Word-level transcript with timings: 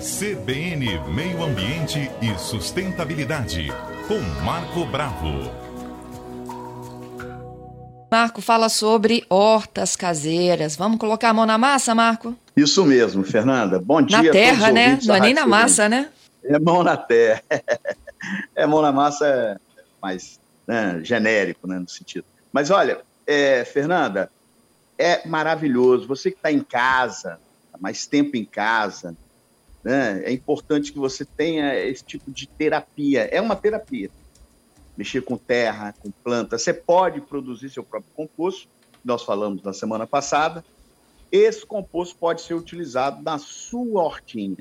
CBN 0.00 0.98
Meio 1.14 1.42
Ambiente 1.44 2.10
e 2.22 2.38
Sustentabilidade, 2.38 3.66
com 4.08 4.18
Marco 4.42 4.86
Bravo. 4.86 5.52
Marco 8.10 8.40
fala 8.40 8.70
sobre 8.70 9.26
hortas 9.28 9.96
caseiras. 9.96 10.74
Vamos 10.74 10.98
colocar 10.98 11.28
a 11.28 11.34
mão 11.34 11.44
na 11.44 11.58
massa, 11.58 11.94
Marco? 11.94 12.34
Isso 12.56 12.82
mesmo, 12.86 13.22
Fernanda. 13.24 13.78
Bom 13.78 14.00
dia. 14.00 14.22
Na 14.22 14.30
terra, 14.30 14.72
né? 14.72 14.98
Não 15.04 15.14
é 15.14 15.20
nem 15.20 15.34
na 15.34 15.46
massa, 15.46 15.86
né? 15.86 16.08
É 16.44 16.58
mão 16.58 16.82
na 16.82 16.96
terra. 16.96 17.42
É 18.54 18.66
mão 18.66 18.82
na 18.82 18.92
massa 18.92 19.58
mais 20.00 20.38
né, 20.66 21.00
genérico, 21.02 21.66
né, 21.66 21.78
no 21.78 21.88
sentido. 21.88 22.26
Mas 22.52 22.70
olha, 22.70 23.00
é, 23.26 23.64
Fernanda, 23.64 24.30
é 24.98 25.26
maravilhoso. 25.26 26.06
Você 26.06 26.30
que 26.30 26.36
está 26.36 26.52
em 26.52 26.60
casa, 26.60 27.40
tá 27.72 27.78
mais 27.80 28.06
tempo 28.06 28.36
em 28.36 28.44
casa, 28.44 29.16
né, 29.82 30.22
é 30.24 30.32
importante 30.32 30.92
que 30.92 30.98
você 30.98 31.24
tenha 31.24 31.74
esse 31.74 32.04
tipo 32.04 32.30
de 32.30 32.46
terapia. 32.46 33.28
É 33.32 33.40
uma 33.40 33.56
terapia. 33.56 34.10
Mexer 34.96 35.22
com 35.22 35.36
terra, 35.36 35.94
com 36.00 36.10
planta. 36.10 36.58
Você 36.58 36.74
pode 36.74 37.20
produzir 37.20 37.70
seu 37.70 37.82
próprio 37.82 38.12
composto, 38.14 38.68
nós 39.04 39.22
falamos 39.22 39.62
na 39.62 39.72
semana 39.72 40.06
passada. 40.06 40.64
Esse 41.32 41.64
composto 41.64 42.16
pode 42.16 42.42
ser 42.42 42.54
utilizado 42.54 43.22
na 43.22 43.38
sua 43.38 44.02
hortinha. 44.02 44.58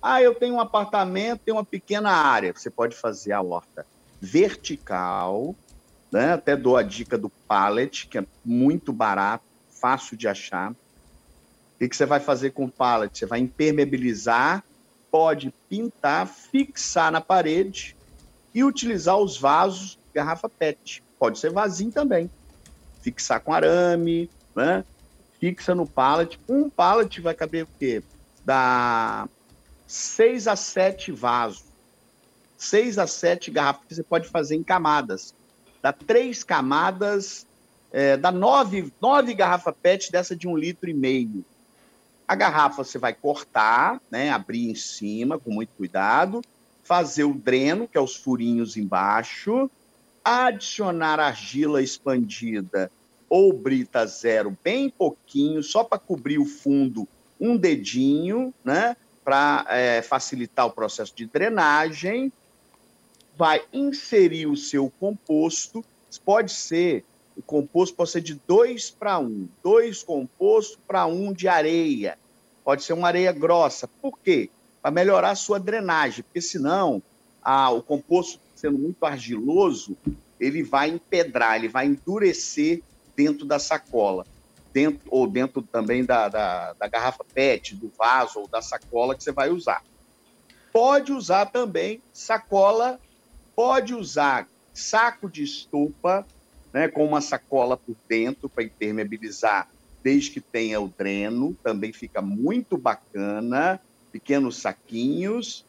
Ah, 0.00 0.22
eu 0.22 0.34
tenho 0.34 0.54
um 0.54 0.60
apartamento, 0.60 1.42
tenho 1.44 1.56
uma 1.56 1.64
pequena 1.64 2.10
área. 2.10 2.52
Você 2.52 2.70
pode 2.70 2.96
fazer 2.96 3.32
a 3.32 3.42
horta 3.42 3.86
vertical, 4.20 5.54
né? 6.10 6.32
Até 6.32 6.56
dou 6.56 6.76
a 6.76 6.82
dica 6.82 7.18
do 7.18 7.28
pallet, 7.28 8.06
que 8.06 8.18
é 8.18 8.26
muito 8.44 8.92
barato, 8.92 9.44
fácil 9.68 10.16
de 10.16 10.28
achar. 10.28 10.74
Que, 11.82 11.88
que 11.88 11.96
você 11.96 12.06
vai 12.06 12.20
fazer 12.20 12.50
com 12.50 12.66
o 12.66 12.70
pallet? 12.70 13.18
Você 13.18 13.26
vai 13.26 13.40
impermeabilizar, 13.40 14.62
pode 15.10 15.52
pintar, 15.68 16.28
fixar 16.28 17.10
na 17.10 17.20
parede 17.20 17.96
e 18.54 18.62
utilizar 18.62 19.18
os 19.18 19.36
vasos 19.36 19.98
garrafa 20.14 20.48
PET. 20.48 21.02
Pode 21.18 21.38
ser 21.38 21.50
vasinho 21.50 21.90
também. 21.90 22.30
Fixar 23.00 23.40
com 23.40 23.52
arame, 23.52 24.30
né? 24.54 24.84
Fixa 25.40 25.74
no 25.74 25.86
pallet. 25.86 26.38
Um 26.48 26.70
pallet 26.70 27.20
vai 27.20 27.34
caber 27.34 27.64
o 27.64 27.68
quê? 27.78 28.02
Da 28.44 29.28
seis 29.86 30.46
a 30.46 30.54
sete 30.54 31.10
vasos. 31.10 31.64
Seis 32.56 32.98
a 32.98 33.06
sete 33.06 33.50
garrafas 33.50 33.84
que 33.88 33.94
você 33.96 34.02
pode 34.04 34.28
fazer 34.28 34.54
em 34.54 34.62
camadas 34.62 35.34
dá 35.82 35.92
três 35.92 36.44
camadas, 36.44 37.44
é, 37.90 38.16
dá 38.16 38.30
nove, 38.30 38.92
nove 39.02 39.34
garrafas 39.34 39.74
PET 39.82 40.12
dessa 40.12 40.36
de 40.36 40.46
um 40.46 40.56
litro 40.56 40.88
e 40.88 40.94
meio. 40.94 41.44
A 42.26 42.34
garrafa 42.34 42.84
você 42.84 42.98
vai 42.98 43.12
cortar, 43.12 44.00
né, 44.10 44.30
abrir 44.30 44.70
em 44.70 44.74
cima 44.74 45.38
com 45.38 45.50
muito 45.50 45.70
cuidado, 45.76 46.42
fazer 46.82 47.24
o 47.24 47.34
dreno, 47.34 47.86
que 47.86 47.98
é 47.98 48.00
os 48.00 48.16
furinhos 48.16 48.76
embaixo, 48.76 49.70
adicionar 50.24 51.20
argila 51.20 51.82
expandida 51.82 52.90
ou 53.28 53.52
brita 53.52 54.06
zero 54.06 54.56
bem 54.62 54.90
pouquinho, 54.90 55.62
só 55.62 55.82
para 55.82 55.98
cobrir 55.98 56.38
o 56.38 56.44
fundo, 56.44 57.08
um 57.40 57.56
dedinho, 57.56 58.52
né, 58.64 58.96
para 59.24 59.64
é, 59.68 60.02
facilitar 60.02 60.66
o 60.66 60.72
processo 60.72 61.14
de 61.14 61.26
drenagem 61.26 62.32
vai 63.36 63.62
inserir 63.72 64.46
o 64.46 64.56
seu 64.56 64.92
composto. 65.00 65.84
Pode 66.24 66.52
ser, 66.52 67.04
o 67.36 67.42
composto 67.42 67.96
pode 67.96 68.10
ser 68.10 68.20
de 68.20 68.34
2 68.46 68.90
para 68.90 69.18
1. 69.18 69.24
Um. 69.24 69.48
2 69.62 70.02
composto 70.02 70.78
para 70.86 71.06
1 71.06 71.26
um 71.26 71.32
de 71.32 71.48
areia. 71.48 72.18
Pode 72.64 72.84
ser 72.84 72.92
uma 72.92 73.08
areia 73.08 73.32
grossa. 73.32 73.88
Por 74.00 74.18
quê? 74.18 74.50
Para 74.80 74.90
melhorar 74.90 75.30
a 75.30 75.36
sua 75.36 75.58
drenagem, 75.58 76.22
porque 76.22 76.40
senão 76.40 77.02
a, 77.42 77.70
o 77.70 77.82
composto 77.82 78.40
sendo 78.54 78.78
muito 78.78 79.04
argiloso, 79.04 79.96
ele 80.38 80.62
vai 80.62 80.88
empedrar, 80.88 81.56
ele 81.56 81.68
vai 81.68 81.86
endurecer 81.86 82.82
dentro 83.16 83.44
da 83.44 83.58
sacola. 83.58 84.24
Dentro, 84.72 85.06
ou 85.10 85.26
dentro 85.26 85.60
também 85.60 86.04
da, 86.04 86.28
da, 86.28 86.72
da 86.72 86.88
garrafa 86.88 87.24
PET, 87.34 87.74
do 87.74 87.92
vaso 87.98 88.40
ou 88.40 88.48
da 88.48 88.62
sacola 88.62 89.14
que 89.14 89.22
você 89.22 89.32
vai 89.32 89.50
usar. 89.50 89.82
Pode 90.72 91.12
usar 91.12 91.46
também 91.46 92.00
sacola 92.12 92.98
Pode 93.54 93.94
usar 93.94 94.48
saco 94.72 95.28
de 95.28 95.42
estopa, 95.42 96.26
né, 96.72 96.88
com 96.88 97.04
uma 97.04 97.20
sacola 97.20 97.76
por 97.76 97.94
dentro 98.08 98.48
para 98.48 98.64
impermeabilizar, 98.64 99.68
desde 100.02 100.30
que 100.30 100.40
tenha 100.40 100.80
o 100.80 100.88
dreno, 100.88 101.54
também 101.62 101.92
fica 101.92 102.20
muito 102.20 102.76
bacana. 102.76 103.80
Pequenos 104.10 104.58
saquinhos. 104.58 105.64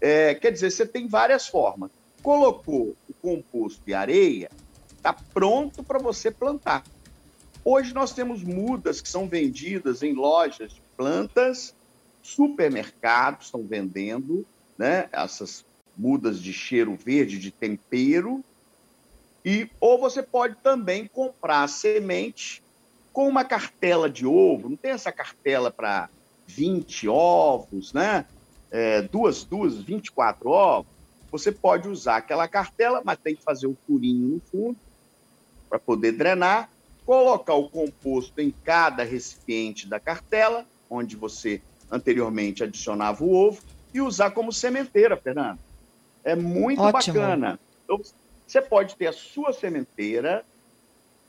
É, 0.00 0.34
quer 0.34 0.50
dizer, 0.50 0.70
você 0.70 0.86
tem 0.86 1.06
várias 1.06 1.46
formas. 1.46 1.90
Colocou 2.22 2.96
o 3.08 3.14
composto 3.22 3.82
e 3.86 3.94
areia, 3.94 4.50
está 4.96 5.12
pronto 5.12 5.84
para 5.84 5.98
você 5.98 6.30
plantar. 6.30 6.84
Hoje 7.64 7.92
nós 7.94 8.12
temos 8.12 8.42
mudas 8.42 9.00
que 9.00 9.08
são 9.08 9.28
vendidas 9.28 10.02
em 10.02 10.12
lojas 10.12 10.72
de 10.72 10.80
plantas, 10.96 11.74
supermercados 12.22 13.46
estão 13.46 13.62
vendendo 13.62 14.44
né, 14.76 15.08
essas 15.12 15.64
mudas 15.96 16.40
de 16.40 16.52
cheiro 16.52 16.96
verde, 16.96 17.38
de 17.38 17.50
tempero. 17.50 18.44
E 19.46 19.70
ou 19.80 19.96
você 19.96 20.24
pode 20.24 20.56
também 20.60 21.06
comprar 21.06 21.68
semente 21.68 22.60
com 23.12 23.28
uma 23.28 23.44
cartela 23.44 24.10
de 24.10 24.26
ovo. 24.26 24.68
Não 24.68 24.76
tem 24.76 24.90
essa 24.90 25.12
cartela 25.12 25.70
para 25.70 26.10
20 26.48 27.06
ovos, 27.06 27.92
né? 27.92 28.26
É, 28.72 29.02
duas, 29.02 29.44
duas, 29.44 29.80
24 29.80 30.50
ovos. 30.50 30.92
Você 31.30 31.52
pode 31.52 31.88
usar 31.88 32.16
aquela 32.16 32.48
cartela, 32.48 33.00
mas 33.04 33.20
tem 33.22 33.36
que 33.36 33.42
fazer 33.44 33.68
um 33.68 33.76
furinho 33.86 34.28
no 34.28 34.40
fundo 34.50 34.76
para 35.70 35.78
poder 35.78 36.12
drenar, 36.12 36.68
colocar 37.04 37.54
o 37.54 37.70
composto 37.70 38.40
em 38.40 38.50
cada 38.64 39.04
recipiente 39.04 39.88
da 39.88 40.00
cartela, 40.00 40.66
onde 40.90 41.14
você 41.14 41.62
anteriormente 41.88 42.64
adicionava 42.64 43.22
o 43.22 43.32
ovo, 43.32 43.62
e 43.94 44.00
usar 44.00 44.32
como 44.32 44.52
sementeira, 44.52 45.16
Fernando. 45.16 45.60
É 46.24 46.34
muito 46.34 46.82
Ótimo. 46.82 47.14
bacana. 47.14 47.60
Então, 47.84 48.00
você 48.46 48.62
pode 48.62 48.96
ter 48.96 49.08
a 49.08 49.12
sua 49.12 49.52
sementeira, 49.52 50.44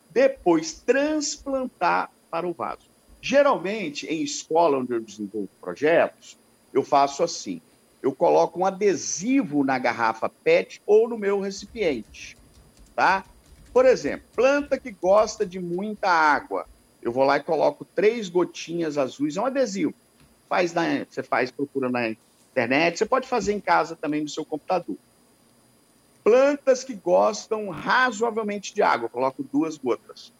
depois 0.09 0.81
transplantar 0.81 2.11
para 2.29 2.47
o 2.47 2.53
vaso. 2.53 2.89
Geralmente, 3.22 4.05
em 4.07 4.22
escola 4.22 4.78
onde 4.78 4.94
eu 4.94 5.01
desenvolvo 5.01 5.50
projetos, 5.59 6.38
eu 6.72 6.83
faço 6.83 7.23
assim: 7.23 7.61
eu 8.01 8.16
coloco 8.16 8.59
um 8.59 8.66
adesivo 8.66 9.63
na 9.63 9.79
garrafa 9.79 10.29
PET 10.44 10.81
ou 10.85 11.09
no 11.09 11.17
meu 11.17 11.39
recipiente, 11.39 12.38
tá? 12.95 13.25
Por 13.73 13.85
exemplo, 13.85 14.27
planta 14.35 14.79
que 14.79 14.91
gosta 14.91 15.45
de 15.45 15.59
muita 15.59 16.09
água. 16.09 16.66
Eu 17.01 17.11
vou 17.11 17.23
lá 17.23 17.38
e 17.38 17.44
coloco 17.44 17.85
três 17.95 18.29
gotinhas 18.29 18.97
azuis, 18.97 19.38
é 19.38 19.41
um 19.41 19.45
adesivo. 19.45 19.94
Faz 20.50 20.73
na, 20.73 21.06
você 21.06 21.22
faz 21.23 21.51
procura 21.51 21.89
na 21.89 22.16
internet, 22.51 22.97
você 22.97 23.06
pode 23.06 23.27
fazer 23.27 23.53
em 23.53 23.59
casa 23.59 23.95
também 23.95 24.22
no 24.22 24.29
seu 24.29 24.45
computador. 24.45 24.97
Plantas 26.27 26.83
que 26.83 26.93
gostam 26.93 27.69
razoavelmente 27.69 28.75
de 28.75 28.83
água, 28.83 29.07
coloco 29.07 29.41
duas 29.49 29.77
gotas. 29.77 30.33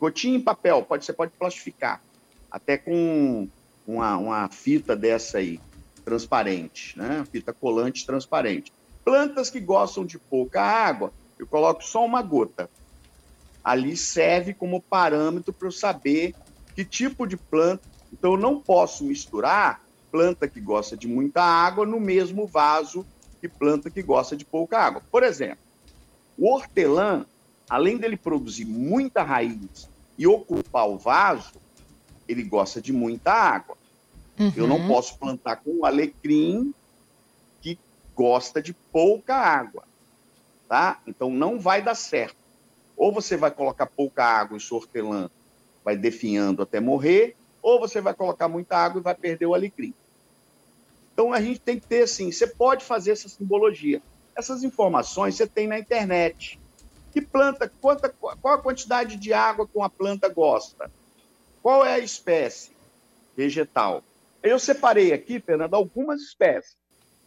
Gotinha 0.00 0.36
em 0.36 0.40
papel, 0.40 0.82
pode, 0.82 1.04
você 1.04 1.12
pode 1.12 1.30
plastificar, 1.38 2.02
até 2.50 2.76
com 2.76 3.48
uma, 3.86 4.16
uma 4.16 4.48
fita 4.48 4.96
dessa 4.96 5.38
aí, 5.38 5.60
transparente, 6.04 6.98
né? 6.98 7.24
Fita 7.30 7.52
colante 7.52 8.04
transparente. 8.04 8.72
Plantas 9.04 9.48
que 9.48 9.60
gostam 9.60 10.04
de 10.04 10.18
pouca 10.18 10.60
água, 10.60 11.12
eu 11.38 11.46
coloco 11.46 11.84
só 11.84 12.04
uma 12.04 12.20
gota. 12.20 12.68
Ali 13.62 13.96
serve 13.96 14.52
como 14.52 14.82
parâmetro 14.82 15.52
para 15.52 15.68
eu 15.68 15.72
saber 15.72 16.34
que 16.74 16.84
tipo 16.84 17.24
de 17.24 17.36
planta. 17.36 17.88
Então, 18.12 18.32
eu 18.32 18.36
não 18.36 18.60
posso 18.60 19.04
misturar 19.04 19.80
planta 20.10 20.48
que 20.48 20.60
gosta 20.60 20.96
de 20.96 21.06
muita 21.06 21.40
água 21.40 21.86
no 21.86 22.00
mesmo 22.00 22.48
vaso 22.48 23.06
que 23.40 23.48
planta 23.48 23.90
que 23.90 24.02
gosta 24.02 24.36
de 24.36 24.44
pouca 24.44 24.78
água. 24.78 25.02
Por 25.10 25.22
exemplo, 25.22 25.58
o 26.36 26.48
hortelã, 26.52 27.24
além 27.68 27.96
dele 27.96 28.16
produzir 28.16 28.64
muita 28.64 29.22
raiz 29.22 29.88
e 30.16 30.26
ocupar 30.26 30.88
o 30.88 30.98
vaso, 30.98 31.60
ele 32.28 32.42
gosta 32.42 32.80
de 32.80 32.92
muita 32.92 33.32
água. 33.32 33.76
Uhum. 34.38 34.52
Eu 34.56 34.66
não 34.66 34.78
uhum. 34.78 34.88
posso 34.88 35.18
plantar 35.18 35.56
com 35.56 35.78
o 35.78 35.86
alecrim 35.86 36.72
que 37.60 37.78
gosta 38.14 38.62
de 38.62 38.72
pouca 38.72 39.34
água, 39.34 39.84
tá? 40.68 41.00
Então 41.06 41.30
não 41.30 41.58
vai 41.58 41.82
dar 41.82 41.94
certo. 41.94 42.36
Ou 42.96 43.12
você 43.12 43.36
vai 43.36 43.50
colocar 43.50 43.86
pouca 43.86 44.24
água 44.24 44.56
e 44.56 44.60
seu 44.60 44.76
hortelã 44.76 45.30
vai 45.84 45.96
definhando 45.96 46.62
até 46.62 46.80
morrer, 46.80 47.36
ou 47.62 47.80
você 47.80 48.00
vai 48.00 48.12
colocar 48.12 48.48
muita 48.48 48.76
água 48.76 49.00
e 49.00 49.02
vai 49.02 49.14
perder 49.14 49.46
o 49.46 49.54
alecrim. 49.54 49.94
Então 51.18 51.32
a 51.32 51.40
gente 51.40 51.58
tem 51.58 51.80
que 51.80 51.86
ter 51.88 52.04
assim, 52.04 52.30
você 52.30 52.46
pode 52.46 52.84
fazer 52.84 53.10
essa 53.10 53.28
simbologia. 53.28 54.00
Essas 54.36 54.62
informações 54.62 55.34
você 55.34 55.48
tem 55.48 55.66
na 55.66 55.76
internet. 55.76 56.60
Que 57.12 57.20
planta, 57.20 57.68
quanta, 57.80 58.08
qual 58.08 58.54
a 58.54 58.62
quantidade 58.62 59.16
de 59.16 59.32
água 59.32 59.66
que 59.66 59.76
uma 59.76 59.90
planta 59.90 60.28
gosta? 60.28 60.88
Qual 61.60 61.84
é 61.84 61.94
a 61.94 61.98
espécie 61.98 62.70
vegetal? 63.36 64.04
Eu 64.44 64.60
separei 64.60 65.12
aqui, 65.12 65.40
Fernando, 65.40 65.74
algumas 65.74 66.20
espécies. 66.20 66.76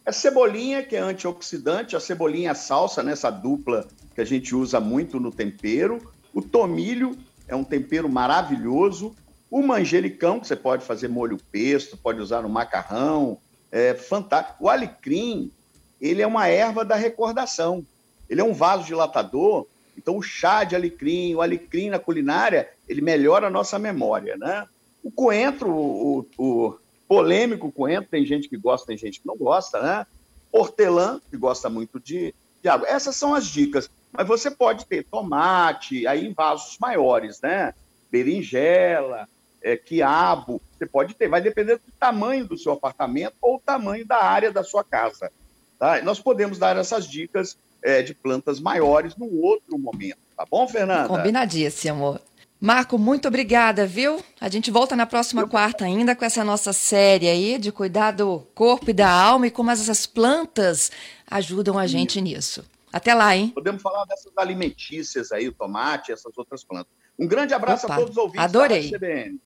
A 0.06 0.10
cebolinha, 0.10 0.82
que 0.82 0.96
é 0.96 1.00
antioxidante, 1.00 1.94
a 1.94 2.00
cebolinha 2.00 2.54
salsa, 2.54 3.02
nessa 3.02 3.28
dupla 3.28 3.86
que 4.14 4.22
a 4.22 4.24
gente 4.24 4.56
usa 4.56 4.80
muito 4.80 5.20
no 5.20 5.30
tempero. 5.30 6.00
O 6.32 6.40
tomilho 6.40 7.14
é 7.46 7.54
um 7.54 7.62
tempero 7.62 8.08
maravilhoso. 8.08 9.14
O 9.50 9.62
manjericão, 9.62 10.40
que 10.40 10.46
você 10.46 10.56
pode 10.56 10.82
fazer 10.82 11.08
molho 11.08 11.36
pesto, 11.52 11.94
pode 11.98 12.20
usar 12.20 12.40
no 12.40 12.48
macarrão, 12.48 13.38
é 13.72 13.94
fantástico. 13.94 14.64
O 14.64 14.68
alecrim, 14.68 15.50
ele 15.98 16.20
é 16.20 16.26
uma 16.26 16.46
erva 16.46 16.84
da 16.84 16.94
recordação. 16.94 17.84
Ele 18.28 18.40
é 18.40 18.44
um 18.44 18.52
vasodilatador, 18.52 19.66
então 19.96 20.16
o 20.16 20.22
chá 20.22 20.64
de 20.64 20.76
alecrim, 20.76 21.34
o 21.34 21.40
alecrim 21.40 21.90
na 21.90 21.98
culinária, 21.98 22.68
ele 22.88 23.00
melhora 23.00 23.46
a 23.46 23.50
nossa 23.50 23.78
memória, 23.78 24.36
né? 24.36 24.66
O 25.02 25.10
coentro, 25.10 25.70
o, 25.70 26.26
o 26.38 26.78
polêmico 27.08 27.72
coentro, 27.72 28.10
tem 28.10 28.24
gente 28.24 28.48
que 28.48 28.56
gosta, 28.56 28.86
tem 28.86 28.96
gente 28.96 29.20
que 29.20 29.26
não 29.26 29.36
gosta, 29.36 29.80
né? 29.82 30.06
Hortelã, 30.50 31.20
que 31.30 31.36
gosta 31.36 31.68
muito 31.68 31.98
de, 31.98 32.34
de 32.62 32.68
água. 32.68 32.88
Essas 32.88 33.16
são 33.16 33.34
as 33.34 33.46
dicas. 33.46 33.90
Mas 34.12 34.26
você 34.26 34.50
pode 34.50 34.86
ter 34.86 35.04
tomate, 35.04 36.06
aí 36.06 36.26
em 36.26 36.32
vasos 36.32 36.76
maiores, 36.78 37.40
né? 37.40 37.74
Berinjela, 38.10 39.28
é, 39.62 39.76
quiabo, 39.76 40.60
você 40.76 40.86
pode 40.86 41.14
ter. 41.14 41.28
Vai 41.28 41.40
depender 41.40 41.76
do 41.76 41.92
tamanho 41.98 42.46
do 42.46 42.58
seu 42.58 42.72
apartamento 42.72 43.34
ou 43.40 43.56
o 43.56 43.60
tamanho 43.60 44.04
da 44.06 44.22
área 44.22 44.50
da 44.50 44.62
sua 44.64 44.82
casa. 44.82 45.30
Tá? 45.78 46.00
Nós 46.02 46.20
podemos 46.20 46.58
dar 46.58 46.76
essas 46.76 47.06
dicas 47.06 47.56
é, 47.82 48.02
de 48.02 48.14
plantas 48.14 48.60
maiores 48.60 49.16
num 49.16 49.40
outro 49.40 49.78
momento. 49.78 50.18
Tá 50.36 50.46
bom, 50.48 50.66
Fernanda? 50.68 51.08
Combinadíssimo. 51.08 52.20
Marco, 52.60 52.96
muito 52.96 53.26
obrigada, 53.26 53.84
viu? 53.86 54.22
A 54.40 54.48
gente 54.48 54.70
volta 54.70 54.94
na 54.94 55.04
próxima 55.04 55.48
quarta 55.48 55.84
ainda 55.84 56.14
com 56.14 56.24
essa 56.24 56.44
nossa 56.44 56.72
série 56.72 57.28
aí 57.28 57.58
de 57.58 57.72
cuidar 57.72 58.12
do 58.12 58.46
corpo 58.54 58.90
e 58.90 58.92
da 58.92 59.10
alma 59.10 59.48
e 59.48 59.50
como 59.50 59.72
essas 59.72 60.06
plantas 60.06 60.92
ajudam 61.28 61.76
a 61.76 61.88
gente 61.88 62.20
Isso. 62.20 62.22
nisso. 62.22 62.64
Até 62.92 63.14
lá, 63.14 63.34
hein? 63.34 63.48
Podemos 63.48 63.82
falar 63.82 64.04
dessas 64.04 64.32
alimentícias 64.36 65.32
aí, 65.32 65.48
o 65.48 65.52
tomate, 65.52 66.12
essas 66.12 66.36
outras 66.36 66.62
plantas. 66.62 66.92
Um 67.18 67.26
grande 67.26 67.54
abraço 67.54 67.86
Opa, 67.86 67.94
a 67.94 67.98
todos 67.98 68.12
os 68.12 68.16
ouvintes 68.16 68.44
adorei. 68.44 68.90
da 68.90 68.98
CBN. 68.98 69.40